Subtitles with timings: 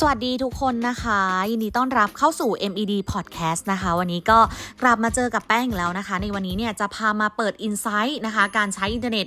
[0.00, 1.20] สวัสดีทุกคนนะคะ
[1.50, 4.38] ยินดีต้อนรับเข้าสู่ MED Podcast นะคะ วันนี้ก็
[4.82, 9.26] กลับมาเจอกับแป้งอีกแล้วนะคะ ในวันนี้เนี่ยจะพามาเปิด Insight นะคะ การใช้อินเทอร์เน็ต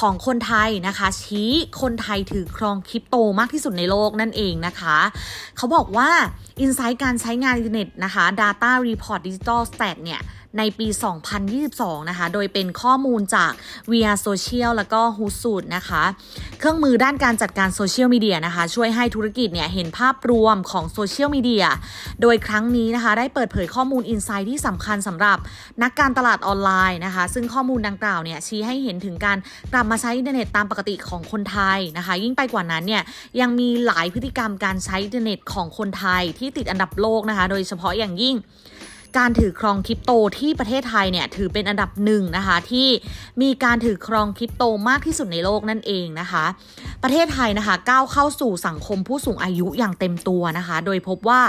[0.00, 1.50] ของคนไทยนะคะ ชี้
[1.82, 4.96] คนไทยถือครองคริปโตมากที่สุดในโลกนั่นเองนะคะ
[5.56, 6.10] เขาบอกว่า
[6.64, 10.20] Insight การใช้งานอินเทอร์เน็ตนะคะ Data Report Digital Stat เนี่ย
[10.58, 10.88] ในปี
[11.48, 13.52] 2022 นะคะ โดยเป็นข้อมูลจาก
[13.90, 16.02] We Are Social แล้วก็ h o o s u นะคะ
[16.58, 21.66] เครื่องมือด้านการจัดการโซเชียลมีเดียนะคะ ช่วยให้ธุรกิจเนี่ยเห็นภาพรวมของโซเชียลมีเดีย
[22.22, 25.38] โดยครั้งนี้นะคะ ได้เปิดเผยข้อมูล insight ที่สำคัญสำหรับ
[25.82, 29.38] นักการตลาดออนไลน์นะคะ ซึ่งข้อมูลดังกล่าวเนี่ยชี้ให้เห็นถึงการ
[29.72, 33.02] กลับมาใช้อินเทอร์เน็ตตามปกติของคนไทยนะคะ ยิ่งไปกว่านั้นเนี่ย
[33.40, 38.36] ยังมีหลายพฤติกรรมการใช้อินเทอร์เน็ตของคนไทยที่ติดอันดับโลกนะคะ โดยเฉพาะอย่างยิ่ง
[39.18, 42.88] การถือครองคริปโตที่ประเทศไทยเนี่ยถือเป็นอันดับหนึ่งนะคะที่
[43.42, 46.44] มีการถือครองคริปโตมากที่สุดในโลกนั่นเองนะคะ
[47.02, 51.40] ประเทศไทยนะคะก้าวเข้าสู่สังคมผู้สูงอายุอย่างเต็มตัวนะคะ โดยพบว่า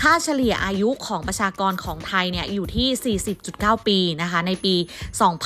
[0.00, 4.74] ค่าเฉลี่ยอายุของประชากรของไทยเนี่ยอยู่ที่ 40.9 ปีนะคะในปี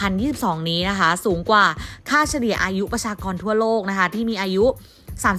[0.01, 1.65] 2022 นี้นะคะ สูงกว่า
[2.11, 4.67] ค่าเฉลี่ยอายุประชากรทั่วโลกนะคะที่มีอายุ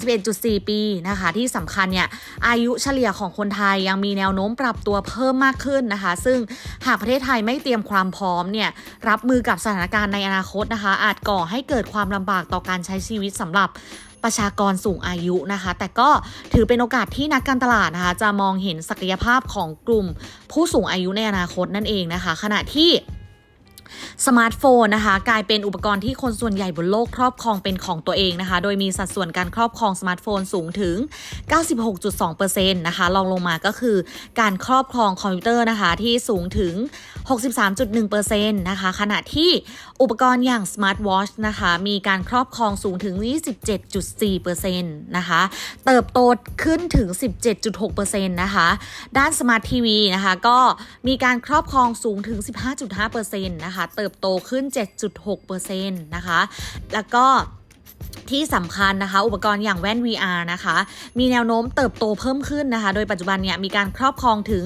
[0.03, 2.07] 31.4 ปีนะคะ ที่สำคัญเนี่ย
[2.47, 6.37] อายุเฉลี่ยของคนไทยยังมีแนวโน้มปรับตัวเพิ่มมากขึ้นนะคะ ซึ่ง
[6.85, 8.69] หากประเทศไทยไม่เตรียมความพร้อมเนี่ย
[9.09, 13.69] รับมือกับสถานการณ์ในอนาคตนะคะ อาจก่อให้เกิดความลำบากต่อการใช้ชีวิตสำหรับ
[14.23, 16.09] ประชากรสูงอายุนะคะ แต่ก็
[16.53, 20.05] ถือเป็นโอกาสที่นักการตลาดนะคะ จะมองเห็นศักยภาพของกลุ่ม
[20.51, 22.91] ผู้สูงอายุในอนาคตนั่นเองนะคะ ขณะที่
[24.25, 30.95] สมาร์ทโฟนนะคะ กลายเป็นอุปกรณ์ที่คนส่วนใหญ่บนโลกครอบครองเป็นของตัวเองนะคะ โดยมีสัดส่วนการครอบครองสมาร์ทโฟนสูงถึง
[31.71, 33.97] 96.2%นะคะรองลงมาก็คือ
[34.39, 36.73] การครอบครองคอมพิวเตอร์นะคะที่สูงถึง
[37.29, 39.51] 63.1%นะคะขณะที่
[40.01, 43.15] อุปกรณ์อย่างสมาร์ทวอชนะคะมีการครอบครองสูงถึง
[43.95, 45.41] 27.4%นะคะ
[45.85, 46.19] เติบโต
[46.63, 47.07] ขึ้นถึง
[47.71, 48.67] 17.6%นะคะ
[49.17, 50.59] ด้านสมาร์ททีวีนะคะก็
[51.07, 52.39] มีการครอบครองสูงถึง
[52.87, 54.63] 15.5%นะคะเติบโตขึ้น
[55.23, 56.39] 7.6%นะคะ
[56.93, 57.25] แล้วก็
[58.31, 60.75] ที่สำคัญนะคะ อุปกรณ์อย่างแว่น VR นะคะ
[61.19, 64.65] มีแนวโน้มเติบโตเพิ่มขึ้นนะคะ โดยปัจจุบันเนี่ยมีการครอบครองถึง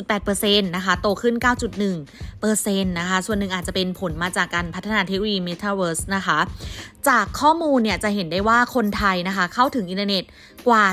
[0.00, 1.34] 4.8%นะคะ โตขึ้น
[1.94, 6.38] 9.1%นะคะ ส่วนหนึ่งอาจจะเป็นผลมาจากการพัฒนาเทคโนโลยี Metaverse นะคะ
[7.08, 10.24] จากข้อมูลเนี่ยจะเห็นได้ว่าคนไทยนะคะ เข้าถึงอินเทอร์เน็ต
[10.68, 10.84] กว่า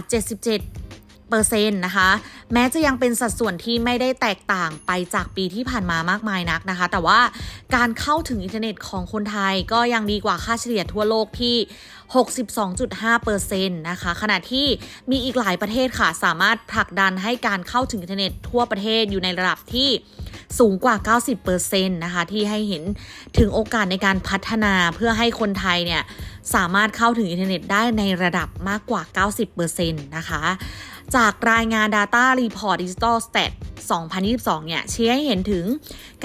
[0.47, 0.90] 77
[1.31, 2.09] เปอร์เซ็นต์นะคะ
[2.53, 7.19] แม้จะยังเป็นสัดส่วนที่ไม่ได้แตกต่างไปจากปีที่ผ่านมามากมายนักนะคะ แต่ว่า
[7.75, 11.55] การเข้าถึงอินเทอร์เน็ตของคนไทยก็ยังดีกว่าค่าเฉลี่ยทั่วโลกที่
[12.27, 14.67] 62.5%นะคะ ขณะที่
[15.11, 19.89] มีอีกหลายประเทศค่ะ สามารถผลักดันให้การเข้าถึงอินเทอร์เน็ตทั่วประเทศอยู่ในระดับที่
[20.59, 21.17] สูงกว่า
[21.47, 22.83] 90%นะคะ ชี้ให้เห็น
[23.37, 26.01] ถึงโอกาสในการพัฒนาเพื่อให้คนไทยเนี่ย
[26.55, 29.01] สามารถเข้าถึงอินเทอร์เน็ตได้ในระดับมากกว่า
[29.49, 30.43] 90%นะคะ
[31.15, 33.51] จากรายงาน Data Report Digital Stat
[34.09, 35.65] 2022 เนี่ยชี้ให้เห็นถึง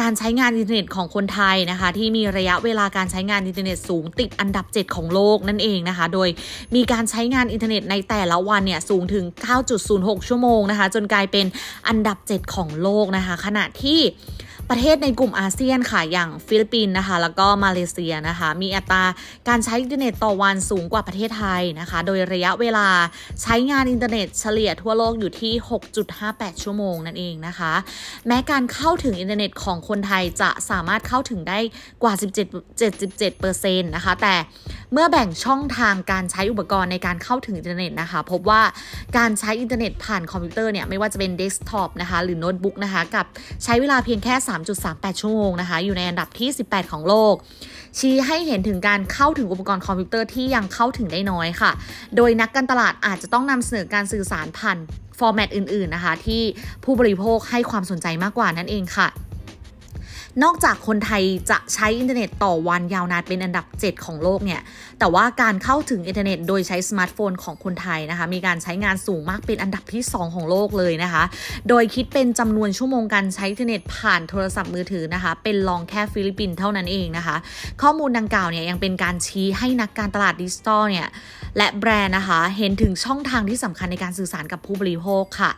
[0.01, 6.29] การใช้งานอินเทอร์เน็ตของคนไทยนะคะ ที่มีระยะเวลาการใช้งานอินเทอร์เน็ตสูงติดอันดับ 7 ของโลกนั่นเองนะคะ โดย
[6.75, 9.25] มีการใช้งานอินเทอร์เน็ตในแต่ละวันเนี่ยสูงถึง
[9.77, 11.47] 9.06 ชั่วโมงนะคะ จนกลายเป็น
[11.89, 14.01] อันดับ 7 ของโลกนะคะ ขณะที่
[14.71, 19.05] ประเทศในกลุ่มอาเซียนค่ะอย่างฟิลิปปินส์นะคะ แล้วก็มาเลเซียนะคะ มีอัตรา
[19.49, 22.89] การใช้อินเทอร์เน็ตต่อวันสูงกว่าประเทศไทยนะคะ โดยระยะเวลา
[23.43, 25.53] ใช้งานอินเทอร์เน็ตเฉลี่ยทั่วโลกอยู่ที่
[26.09, 27.73] 6.58 ชั่วโมงนั่นเองนะคะ
[28.27, 31.59] แม้การเข้าถึงอินเทอร์เน็ตของคนไทยจะสามารถเข้าถึงได้
[32.03, 34.35] กว่า 17 77%นะคะ แต่
[34.93, 38.63] เมื่อแบ่งช่องทางการใช้อุปกรณ์ในการเข้าถึงอินเทอร์เน็ตนะคะ พบว่า
[39.17, 43.27] การใช้อินเทอร์เน็ตผ่านคอมพิวเตอร์เนี่ยไม่ว่าจะเป็นเดสก์ท็อปนะคะหรือโน้ตบุ๊กนะคะกลับ
[43.65, 47.35] ใช้เวลาเพียงแค่3.38 ชั่วโมงนะคะ อยู่ในอันดับที่ 18 ของโลก
[47.99, 51.71] ชี้ให้เห็นถึงการเข้าถึงอุปกรณ์คอมพิวเตอร์ที่ยังเข้าถึงได้น้อยค่ะ
[52.17, 54.79] โดยนักการตลาดอาจจะต้องนำเสนอการสื่อสารผ่าน
[55.19, 56.43] format อื่น ๆ นะคะ ที่
[56.85, 59.09] ผู้บริโภคให้ความสนใจมากกว่านั่นเองค่ะ
[60.45, 64.61] นอกจากคนไทยจะใช้อินเทอร์เน็ตต่อวันยาวนานเป็นอันดับ 7 ของโลกเนี่ย
[64.99, 71.25] แต่ว่าการเข้าถึงอินเทอร์เน็ตโดยใช้สมาร์ทโฟนของคนไทยนะคะ มีการใช้งานสูงมากเป็นอันดับที่ 2 ของโลกเลยนะคะ
[71.69, 77.37] โดยคิดเป็นจำนวนชั่วโมงการใช้อินเทอร์เน็ตผ่านโทรศัพท์มือถือนะคะ เป็นรองแค่ฟิลิปปินส์เท่านั้นเองนะคะ
[77.83, 81.09] ข้อมูลดังกล่าวเนี่ยยังเป็นการชี้ให้นักการตลาดดิจิตอลเนี่ย
[81.57, 85.53] และแบรนด์นะคะ เห็นถึงช่องทางที่สำคัญในการสื่อสารกับผู้บริโภคค่ะ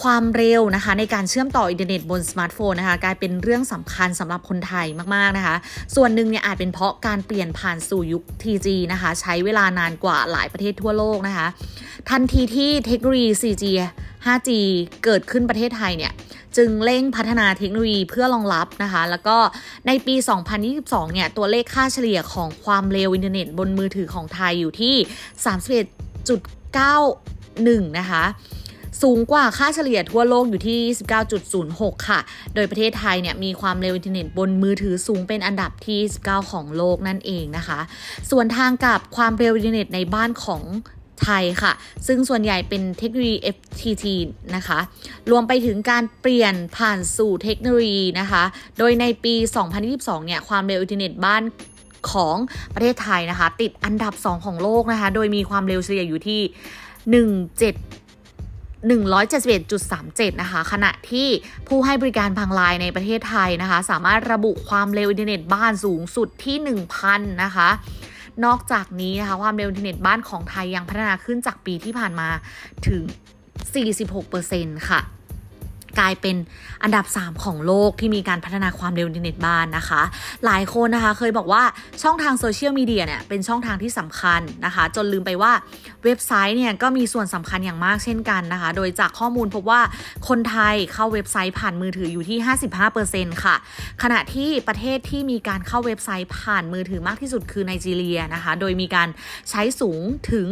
[0.00, 5.56] ความเร็วนะคะในการเชื่อมต่ออินเทอร์เน็ตบนสมาร์ทโฟนนะคะกลายเป็นเรื่องสำคัญสำหรับคนไทยมากๆนะคะ
[5.94, 11.46] ส่วนหนึ่งเนี่ยอาจเป็นเพราะการเปลี่ยนผ่านสู่ยุค 3G นะคะใช้เวลานานกว่าหลายประเทศทั่วโลกนะคะ
[12.10, 13.64] ทันทีที่เทคโนโลยี 4G
[14.26, 14.50] 5G
[15.04, 16.12] เกิดขึ้นประเทศไทยเนี่ย
[16.56, 19.36] จึงเร่งพัฒนาเทคโนโลยีเพื่อรองรับนะคะ แล้วก็
[19.86, 20.14] ในปี
[20.64, 24.94] 2022 เนี่ย ตัวเลขค่าเฉลี่ยของความเร็วอินเทอร์เน็ตบนมือถือของไทยอยู่ที่
[26.36, 28.24] 31.9 1 นะคะ
[29.02, 30.80] สูงกว่าค่าเฉลี่ยทั่วโลกอยู่ที่
[31.42, 32.20] 19.06 ค่ะ
[32.54, 37.80] โดยประเทศไทยเนี่ยมีความเร็วอินเทอร์เน็ตบนมือถือสูงเป็นอันดับที่ 19 ของโลกนั่นเองนะคะ
[38.30, 40.62] สวนทางกับความเร็วอินเทอร์เน็ตในบ้านของ
[41.24, 41.72] ไทยค่ะ
[42.06, 44.04] ซึ่งส่วนใหญ่เป็นเทคโนโลยี FTT
[44.56, 44.78] นะคะ
[45.30, 48.42] รวมไปถึงการเปลี่ยนผ่านสู่เทคโนโลยีนะคะ
[48.78, 49.34] โดยในปี
[49.80, 51.42] 2022 เนี่ย ความเร็วอินเทอร์เน็ตบ้าน
[52.12, 52.36] ของ
[52.74, 56.40] ประเทศไทยนะคะ ติดอันดับ 2 ของโลกนะคะ โดยมีความเร็วเฉลี่ยอยู่ที่
[57.20, 57.99] 17
[58.88, 61.28] 171.37 นะคะ ขณะที่
[61.68, 66.56] ผู้ให้บริการบางรายในประเทศไทยนะคะ สามารถระบุความเร็วอินเทอร์เน็ตบ้านสูงสุดที่
[67.00, 67.68] 1,000 นะคะ
[68.44, 72.28] นอกจากนี้นะคะความเร็วอินเทอร์เน็ตบ้านของไทยยังพัฒนาขึ้นจากปีที่ผ่านมา
[72.86, 73.02] ถึง
[73.76, 75.00] 46%ค่ะ
[75.98, 76.36] กลายเป็น
[76.82, 80.02] อันดับ 3 ของโลกที่มีการพัฒนาความเร็วอินเทอร์เน็ตบ้านนะคะ
[80.44, 81.62] หลายคนนะคะเคยบอกว่า
[82.02, 85.52] ช่องทางโซเชียลมีเดียเนี่ยเป็นช่องทางที่สำคัญนะคะ จนลืมไปว่า
[86.04, 89.80] เว็บไซต์เนี่ยก็มีส่วนสำคัญอย่างมากเช่นกันนะคะ โดยจากข้อมูลพบว่า
[90.28, 92.38] คนไทยเข้าเว็บไซต์ผ่านมือถืออยู่ที่
[92.90, 93.56] 55%ค่ะ
[94.02, 99.08] ขณะที่ประเทศที่มีการเข้าเว็บไซต์ผ่านมือถือมากที่สุดคือไนจีเรียนะคะ โดยมีการ
[99.50, 100.02] ใช้สูง
[100.32, 100.46] ถึง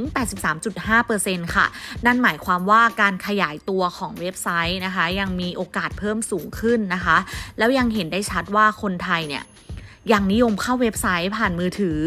[0.75, 1.67] 83.5%ค่ะ
[2.06, 7.16] นั่นหมายความว่าการขยายตัวของเว็บไซต์นะคะยังยังมีโอกาสเพิ่มสูงขึ้นนะคะ
[7.58, 9.44] แล้วยังเห็นได้ชัดว่าคนไทยเนี่ย
[10.12, 12.00] ยังนิยมเข้าเว็บไซต์ผ่านมือถือ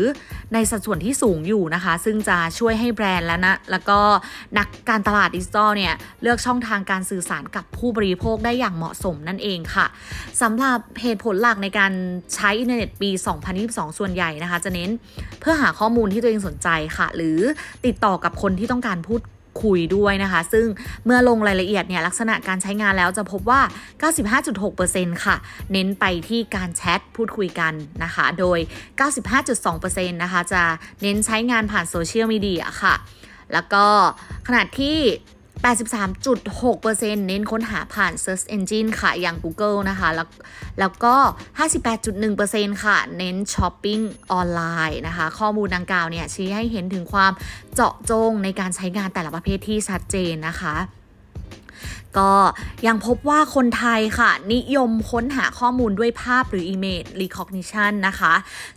[0.54, 4.00] ในสัดส่วนที่สูงอยู่นะคะ ซึ่งจะช่วยให้แบรนด์และนะแล้วก็
[4.58, 9.86] นักการตลาดดิจิทัลเนี่ยเลือกช่องทางการสื่อสารกับผู้บริโภคได้อย่างเหมาะสมนั่นเองค่ะ
[10.42, 11.92] สำหรับเหตุผลหลักในการ
[12.36, 13.10] ใช้อินเทอร์เน็ตปี
[13.54, 14.90] 2022 ส่วนใหญ่นะคะ จะเน้น
[15.40, 16.68] เพื่อหาข้อมูลที่ตัวเองสนใจ
[16.98, 17.40] ค่ะ หรือ
[17.86, 19.22] ติดต่อกับคนที่ต้องการพูด
[19.64, 20.66] คุยด้วยนะคะ ซึ่ง
[21.06, 23.62] เมื่อลงรายละเอียดเนี่ยลักษณะการใช้งานแล้วจะพบว่า
[24.42, 25.36] 95.6%ค่ะ
[25.72, 27.74] เน้นไปที่การแชทพูดคุยกัน
[28.04, 28.60] นะคะ โดย
[29.40, 30.64] 95.2%นะคะจะ
[31.02, 32.94] เน้นใช้งานผ่านโซเชียลมีเดียค่ะ
[33.54, 33.86] แล้วก็
[34.48, 34.98] ขณะที่
[35.66, 40.28] 83.6%เน้นค้นหาผ่าน Search Engine ค่ะ อย่าง Google นะคะ แล้ว
[40.80, 41.16] แล้วก็
[42.00, 44.00] 58.1%ค่ะ เน้นช้อปปิ้ง
[44.32, 47.32] ออนไลน์นะคะ ข้อมูลดังกล่าวเนี่ยชี้ให้เห็นถึงความ
[47.76, 50.76] เจาะจงในการใช้งานแต่ละประเภทที่ชัดเจนนะคะ
[52.20, 52.32] ก็
[52.88, 58.34] ยังพบว่าคนไทยค่ะ นิยมค้นหาข้อมูลด้วยภาพหรือ Image Recognition นะคะ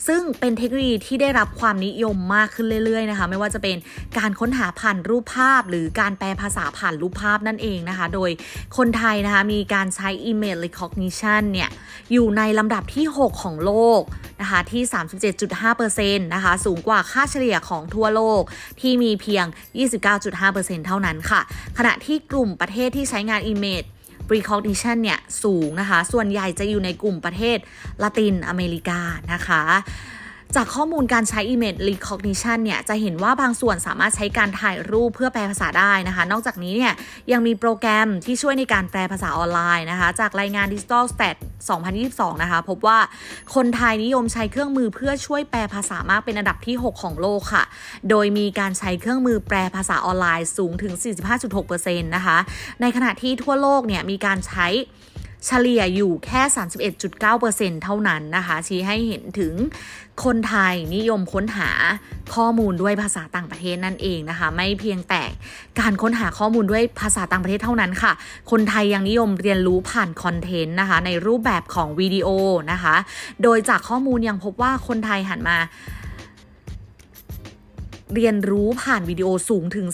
[0.06, 3.76] ซึ่งเป็นเทคโนโลยีที่ได้รับความนิยมมากขึ้นเรื่อยๆนะคะ ไม่ว่าจะเป็น
[4.18, 8.30] การค้นหาผ่านรูปภาพ หรือการแปลภาษาผ่านรูปภาพนั่นเองนะคะ โดย
[8.76, 11.70] คนไทยนะคะมีการใช้ Image Recognition เนี่ย
[12.12, 14.02] อยู่ในลำดับที่ 6 ของโลก
[14.40, 14.82] นะคะที่
[15.38, 18.42] 37.5%นะคะสูงกว่าค่าเฉลี่ยของทั่วโลก
[18.80, 19.44] ที่มีเพียง
[20.16, 21.40] 29.5%เท่านั้นค่ะ
[21.78, 23.86] ขณะที่กลุ่มประเทศที่ใช้งาน Image
[24.32, 27.58] recognition เนี่ยสูงนะคะ ส่วนใหญ่จะอยู่ในกลุ่มประเทศ
[28.02, 29.00] ละตินอเมริกา
[29.32, 29.62] นะคะ
[30.56, 36.92] จากข้อมูลการใช้ Image Recognition เนี่ยจะเห็นว่าบางส่วนสามารถใช้การถ่ายรูปเพื่อแปลภาษาได้นะคะ นอกจากนี้เนี่ย
[37.32, 41.36] ยังมีโปรแกรมที่ช่วยในการแปลภาษาออนไลน์นะคะ จากรายงาน Digital Stat
[41.88, 42.98] 2022 นะคะ พบว่า
[43.54, 47.64] คนไทยนิยมใช้เครื่องมือเพื่อช่วยแปลภาษามากเป็นอันดับที่ 6 ของโลกค่ะ
[48.10, 50.92] โดยมีการใช้เครื่องมือแปลภาษาออนไลน์สูงถึง
[51.54, 52.38] 45.6%นะคะ
[52.80, 54.68] ในขณะที่ทั่วโลกเนี่ยมีการใช้
[55.46, 56.42] เฉลี่ยอยู่แค่
[57.12, 59.54] 31.9%เท่านั้นนะคะ ชี้ให้เห็นถึง
[60.24, 61.70] คนไทยนิยมค้นหา
[62.34, 65.22] ข้อมูลด้วยภาษาต่างประเทศนั่นเองนะคะ ไม่เพียงแต่
[65.80, 68.12] การค้นหาข้อมูลด้วยภาษาต่างประเทศเท่านั้นค่ะ
[68.50, 72.28] คนไทยยังนิยมเรียนรู้ผ่านคอนเทนต์นะคะ ในรูปแบบของวิดีโอ
[72.72, 72.94] นะคะ
[73.42, 75.58] โดยจากข้อมูลยังพบว่าคนไทยหันมา
[78.16, 79.86] เรียนรู้ผ่านวิดีโอสูงถึง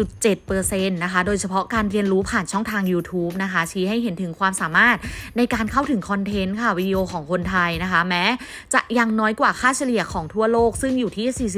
[0.00, 4.96] 41.7%นะคะ โดยเฉพาะการเรียนรู้ผ่านช่องทาง YouTube นะคะ ชี้ให้เห็นถึงความสามารถ
[5.36, 8.24] ในการเข้าถึงคอนเทนต์ค่ะวิดีโอของคนไทยนะคะ แม้
[8.74, 11.50] จะยังน้อยกว่าค่าเฉลี่ยของทั่วโลกซึ่งอยู่ที่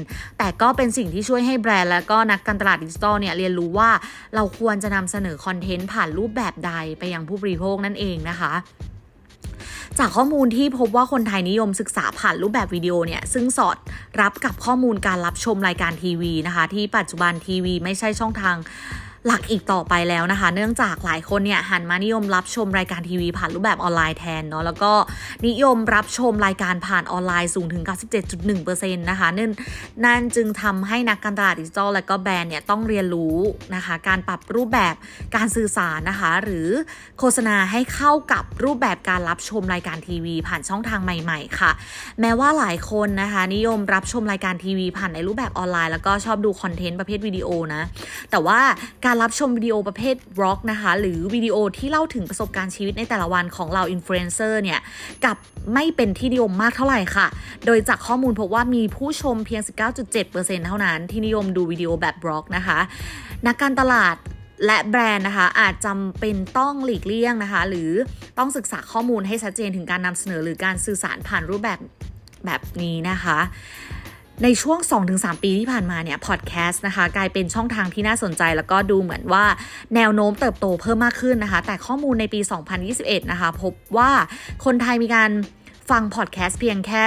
[0.00, 3.90] 46.8%แต่ก็เป็นสิ่งที่ช่วยให้แบรนด์และก็นักการตลาดดิจิทัลเนี่ยเรียนรู้ว่า
[4.34, 8.54] เราควรจะนำเสนอคอนเทนต์ผ่านรูปแบบใดไปยังผู้บริโภคนั่นเองนะคะ
[10.00, 13.76] จากข้อมูลที่พบว่าคนไทยนิยมศึกษาผ่านรูปแบบวิดีโอเนี่ยซึ่งสอด
[14.20, 18.56] รับกับข้อมูลการรับชมรายการทีวีนะคะ ที่ปัจจุบันทีวีไม่ใช่ช่องทาง
[19.26, 24.92] หลักอีกต่อไปแล้วนะคะ เนื่องจากหลายคนเนี่ยหันมานิยมรับชมรายการทีวีผ่านรูปแบบออนไลน์แทนเนาะแล้วก็
[25.46, 27.84] นิยมรับชมรายการผ่านออนไลน์สูงถึง
[28.38, 29.52] 97.1%นะคะนั่น
[30.04, 33.36] นั่นจึงทำให้นักการตลาดดิจิทัลและก็แบรนด์เนี่ยต้องเรียนรู้
[33.74, 34.94] นะคะการปรับรูปแบบ
[35.36, 36.68] การสื่อสารนะคะ หรือ
[37.18, 41.70] โฆษณาให้เข้ากับรูปแบบการรับชมรายการทีวี ผ่านช่องทางใหม่ ๆ ค่ะ
[42.20, 47.82] แม้ว่าหลายคนนะคะนิยมรับชมรายการทีวีผ่านในรูปแบบออนไลน์ แล้วก็ชอบดูคอนเทนต์ประเภทวิดีโอนะ
[48.32, 48.60] แต่ว่า
[49.04, 54.80] การการรับชมวิดีโอประเภท vlog นะคะ หรือวิดีโอที่เล่าถึงประสบการณ์ชีวิตในแต่ละวันของเราอินฟลูเอนเซอร์เนี่ย
[55.24, 55.36] กับ
[55.74, 57.26] ไม่เป็นที่นิยมมากเท่าไหร่ค่ะ
[57.66, 59.62] โดยจากข้อมูลพบว่ามีผู้ชมเพียง
[60.14, 62.78] 19.7%เท่านั้นที่นิยมดูวิดีโอแบบบล็อกนะคะ
[63.46, 64.16] นักการตลาด
[64.66, 67.90] และแบรนด์นะคะอาจจำเป็นต้องหลีกเลี่ยงนะคะ หรือ
[68.38, 71.78] ต้องศึกษาข้อมูลให้ชัดเจนถึงการนำเสนอหรือการสื่อสารผ่านรูปแบบ
[72.46, 73.38] แบบนี้นะคะ
[74.44, 74.78] ในช่วง
[75.12, 79.44] 2-3 ปีที่ผ่านมาเนี่ยพอดแคสต์นะคะกลายเป็นช่องทางที่น่าสนใจ แล้วก็ดูเหมือนว่า
[79.94, 82.40] แนวโน้มเติบโตเพิ่มมากขึ้นนะคะ แต่ข้อมูลในปี
[82.86, 84.10] 2021 นะคะ พบว่า
[84.64, 85.30] คนไทยมีการ
[85.90, 87.02] ฟังพอดแคสต์เพียงแค่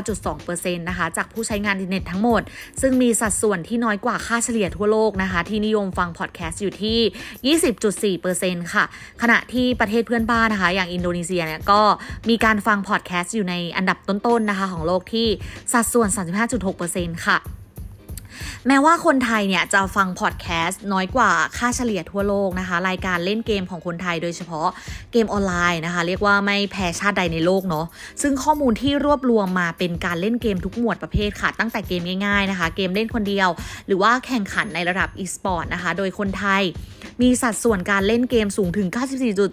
[0.00, 2.42] 19.2%นะคะจากผู้ใช้งานอินเทอร์เน็ตทั้งหมด
[2.80, 8.16] ซึ่งมีสัดส่วนที่น้อยกว่าค่าเฉลี่ยทั่วโลกนะคะ ที่นิยมฟังพอดแคสต์อยู่ที่
[8.58, 8.84] 20.4%ค่ะ
[9.22, 11.80] ขณะที่ประเทศเพื่อนบ้านนะคะ อย่างอินโดนีเซียเนี่ยก็
[12.28, 15.26] มีการฟังพอดแคสต์อยู่ในอันดับต้นๆนะคะ ของโลกที่
[15.72, 16.08] สัดส่วน
[16.66, 17.61] 35.6%ค่ะ
[18.66, 24.68] แม้ว่าคนไทยเนี่ยจะฟังพอดแคสต์น้อยกว่าค่าเฉลี่ยทั่วโลกนะคะ รายการเล่นเกมของคนไทยโดยเฉพาะ
[25.12, 27.86] เกมออนไลน์นะคะ เรียกว่าไม่แพ้ชาติใดในโลกเนาะ
[28.22, 33.48] ซึ่งข้อมูลที่รวบรวมมาเป็นการเล่นเกมทุกหมวดประเภทค่ะ ตั้งแต่เกมง่ายๆนะคะ เกมเล่นคนเดียว
[33.86, 36.62] หรือว่าแข่งขันในระดับอีสปอร์ตนะคะ โดยคนไทย
[37.22, 39.50] มีสัดส่วนการเล่นเกมสูงถึง 94จุด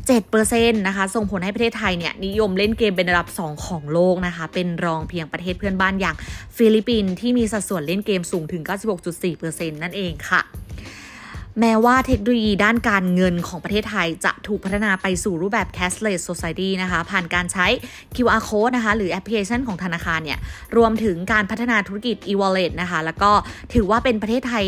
[0.00, 6.16] 7%นะคะส่งผลให้ประเทศไทยเนี่ยนิยมเล่นเกมเป็นระดับ 2 ของโลกนะคะ เป็นรองเพียงประเทศเพื่อนบ้านอย่าง
[6.56, 8.62] ฟิลิปปินส์ที่มีสัดส่วนเล่นเกมสูงถึง
[9.22, 10.42] 96.4%นั่นเองค่ะ
[11.60, 17.66] แม้ว่าเทคโนโลยีด้านการเงินของประเทศไทยจะถูกพัฒนาไปสู่รูปแบบ cashless society นะคะ ผ่านการใช้
[18.14, 20.38] QR code นะคะ หรือแอปพลิเคชันของธนาคารเนี่ย
[20.76, 23.30] รวมถึงการพัฒนาธุรกิจ e-wallet นะคะ แล้วก็
[23.74, 24.64] ถือว่าเป็นประเทศไทย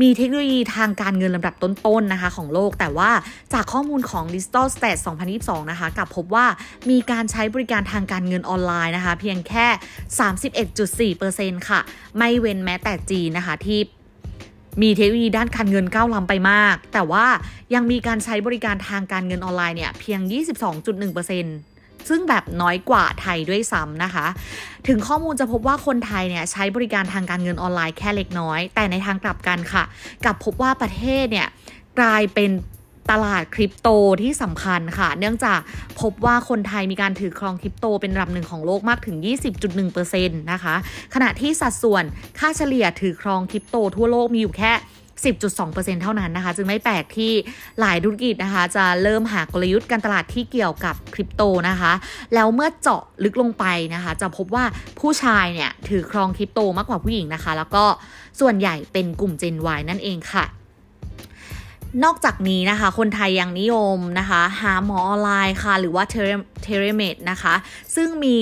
[0.00, 3.10] มีเทคโนโลยีทางการเงินลำดับต้นๆนะคะของโลก แต่ว่า
[3.52, 4.96] จากข้อมูลของ Digital Stat
[5.34, 6.46] 2022 นะคะกลับพบว่า
[6.90, 9.66] มีการใช้บริการทางการเงินออนไลน์นะคะ เพียงแค่
[11.56, 11.80] 31.4%ค่ะ
[12.18, 13.80] ไม่เว้นแม้แต่จีนนะคะที่
[14.82, 17.26] มีเทคโนโลยีด้านการเงินก้าวล้ำไปมาก แต่ว่า
[17.74, 20.20] ยังมีการใช้บริการทางการเงินออนไลน์เนี่ยเพียง
[20.90, 21.69] 22.1%
[22.08, 24.26] ซึ่งแบบน้อยกว่าไทยด้วยซ้ำนะคะ
[24.88, 29.84] ถึงข้อมูลจะพบว่าคนไทยเนี่ยใช้บริการทางการเงินออนไลน์แค่เล็กน้อย แต่ในทางกลับกันค่ะ
[30.24, 31.48] กลับพบว่าประเทศเนี่ย
[31.98, 32.50] กลายเป็น
[33.10, 33.88] ตลาดคริปโต
[34.22, 35.60] ที่สำคัญค่ะ เนื่องจาก
[36.00, 39.16] พบว่าคนไทยมีการถือครองคริปโตเป็นลำหนึ่งของโลกมากถึง
[39.78, 40.74] 20.1%นะคะ
[41.14, 42.04] ขณะที่สัดส่วน
[42.38, 44.72] ค่าเฉลี่ยถือครองคริปโตทั่วโลกมีอยู่แค่
[45.22, 47.32] 10.2%เท่านั้นนะคะ จึงไม่แปลกที่
[47.80, 51.92] หลายธุรกิจนะคะ จะเริ่มหากลยุทธ์การตลาดที่เกี่ยวกับคริปโตนะคะ
[52.34, 54.64] แล้วเมื่อเจาะลึกลงไปนะคะ จะพบว่า
[55.00, 57.84] ผู้ชายเนี่ยถือครองคริปโตมากกว่าผู้หญิงนะคะ แล้วก็
[58.40, 60.44] ส่วนใหญ่เป็นกลุ่ม Gen Y นั่นเองค่ะ
[62.04, 67.54] นอกจากนี้นะคะ คนไทยยังนิยมนะคะ หาหมอออนไลน์ค่ะ หรือว่า telemed นะคะ
[67.96, 68.38] ซึ่งมี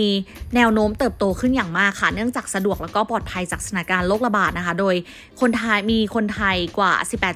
[0.54, 4.94] แนวโน้มเติบโตขึ้นอย่างมากค่ะ เนื่องจากสะดวกแล้วก็ปลอดภัยจากสถานการณ์โรคระบาดนะคะ โดย
[5.40, 6.92] คนไทยมีคนไทยกว่า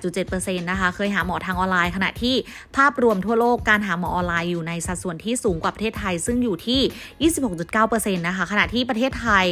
[0.09, 2.35] 18.7%นะคะ เคยหาหมอทางออนไลน์ ขณะที่
[2.77, 7.31] ภาพรวมทั่วโลกการหาหมอออนไลน์อยู่ในสัดส่วนที่สูงกว่าประเทศไทย ซึ่งอยู่ที่
[7.71, 9.47] 26.9%นะคะ ขณะที่ประเทศไทย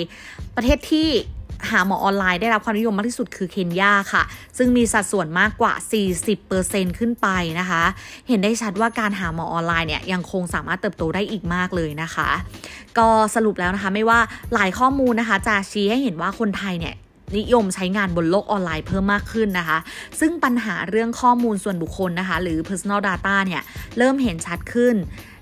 [0.57, 1.09] ประเทศที่
[1.71, 4.23] หาหมอออนไลน์ได้รับความนิยมมากที่สุดคือเคนยาค่ะ
[4.59, 5.75] ซึ่งมีสัดส่วนมากกว่า
[6.37, 7.29] 40%ขึ้นไป
[7.61, 7.83] นะคะ
[8.29, 12.29] เห็นได้ชัดว่าการหาหมอออนไลน์เนี่ยยังคงสามารถเติบโตได้อีกมากเลยนะคะ
[12.99, 14.21] ก็สรุปแล้วนะคะไม่ว่า
[14.55, 16.95] หลายข้อมูลนะคะ จะชี้ให้เห็นว่าคนไทยเนี่ย
[17.39, 19.79] นิยมใช้งานบนโลกออนไลน์เพิ่มมากขึ้นนะคะ
[20.21, 23.63] ซึ่งปัญหาเรื่องข้อมูลส่วนบุคคลนะคะ หรือ personal data เนี่ย
[23.99, 24.95] เริ่มเห็นชัดขึ้น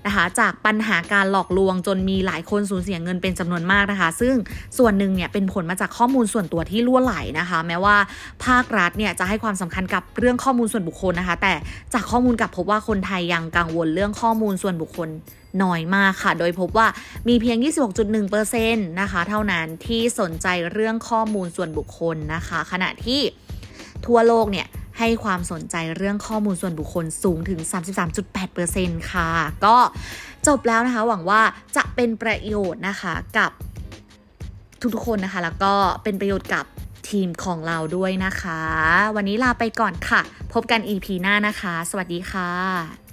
[0.05, 4.35] นะคะจากปัญหาการหลอกลวงจนมีหลายคนสูญเสียเงินเป็นจำนวนมากนะคะ ซึ่ง
[4.77, 7.95] ส่วนหนึ่งเนี่ยเป็นผลมาจากข้อมูลส่วนตัวที่ล่วไหลนะคะ แม้ว่า
[8.45, 11.53] ภาครัฐเนี่ยจะให้ความสำคัญกับเรื่องข้อมูลส่วนบุคคลนะคะ แต่
[11.93, 15.09] จากข้อมูลกับพบว่าคนไทยยังกังวลเรื่องข้อมูลส่วนบุคคล
[15.63, 16.87] น้อยมากค่ะ โดยพบว่า
[17.27, 17.57] มีเพียง
[18.29, 23.21] 26.1%นะคะ เท่านั้นที่สนใจเรื่องข้อมูลส่วนบุคคลนะคะ ขณะที่
[24.05, 24.67] ทั่วโลกเนี่ย
[24.99, 27.59] ให้ความสนใจเรื่องข้อมูลส่วนบุคคลสูงถึง
[28.35, 29.29] 33.8%ค่ะ
[29.65, 29.75] ก็
[30.47, 31.41] จบแล้วนะคะ หวังว่า
[31.75, 33.51] จะเป็นประโยชน์นะคะกับ
[34.95, 36.65] ทุกๆคนนะคะ แล้วก็เป็นประโยชน์กับ
[37.09, 38.61] ทีมของเราด้วยนะคะ
[39.15, 40.21] วันนี้ลาไปก่อนค่ะ
[40.53, 43.08] พบกัน EP หน้านะคะ สวัสดีค่ะ